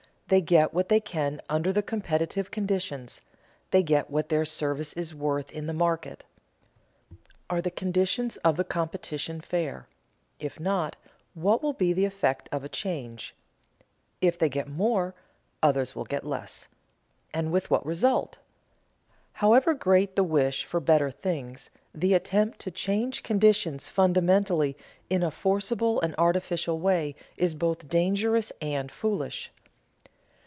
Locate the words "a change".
12.63-13.35